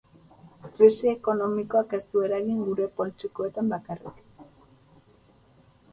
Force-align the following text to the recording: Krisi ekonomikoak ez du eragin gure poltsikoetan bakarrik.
Krisi 0.75 1.09
ekonomikoak 1.15 1.93
ez 1.99 2.01
du 2.13 2.25
eragin 2.29 2.65
gure 2.69 2.89
poltsikoetan 3.03 3.73
bakarrik. 3.75 4.25